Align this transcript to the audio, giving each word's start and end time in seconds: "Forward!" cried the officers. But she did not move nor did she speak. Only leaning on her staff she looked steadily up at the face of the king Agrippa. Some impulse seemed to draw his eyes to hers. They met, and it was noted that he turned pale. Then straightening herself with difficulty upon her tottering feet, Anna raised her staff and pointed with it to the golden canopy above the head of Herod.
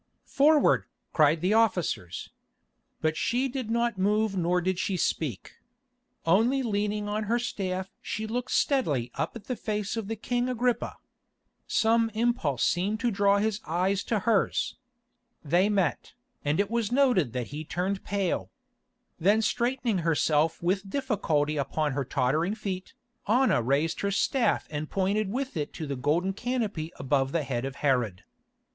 "Forward!" 0.25 0.85
cried 1.13 1.41
the 1.41 1.53
officers. 1.53 2.31
But 3.01 3.15
she 3.15 3.47
did 3.47 3.69
not 3.69 3.99
move 3.99 4.35
nor 4.35 4.59
did 4.59 4.79
she 4.79 4.97
speak. 4.97 5.51
Only 6.25 6.63
leaning 6.63 7.07
on 7.07 7.25
her 7.25 7.37
staff 7.37 7.91
she 8.01 8.25
looked 8.25 8.49
steadily 8.49 9.11
up 9.13 9.35
at 9.35 9.43
the 9.43 9.55
face 9.55 9.95
of 9.95 10.07
the 10.07 10.15
king 10.15 10.49
Agrippa. 10.49 10.97
Some 11.67 12.09
impulse 12.15 12.65
seemed 12.65 12.99
to 13.01 13.11
draw 13.11 13.37
his 13.37 13.61
eyes 13.63 14.03
to 14.05 14.21
hers. 14.21 14.75
They 15.45 15.69
met, 15.69 16.15
and 16.43 16.59
it 16.59 16.71
was 16.71 16.91
noted 16.91 17.31
that 17.33 17.49
he 17.53 17.63
turned 17.63 18.03
pale. 18.03 18.49
Then 19.19 19.43
straightening 19.43 19.99
herself 19.99 20.63
with 20.63 20.89
difficulty 20.89 21.57
upon 21.57 21.91
her 21.91 22.03
tottering 22.05 22.55
feet, 22.55 22.95
Anna 23.27 23.61
raised 23.61 24.01
her 24.01 24.09
staff 24.09 24.65
and 24.71 24.89
pointed 24.89 25.29
with 25.31 25.55
it 25.55 25.73
to 25.73 25.85
the 25.85 25.95
golden 25.95 26.33
canopy 26.33 26.91
above 26.95 27.31
the 27.31 27.43
head 27.43 27.65
of 27.65 27.75
Herod. 27.85 28.23